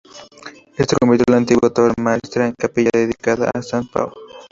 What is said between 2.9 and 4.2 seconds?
dedicada a Sant Pau.